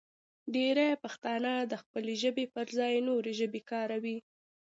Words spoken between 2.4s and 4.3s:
پر ځای نورې ژبې کاروي.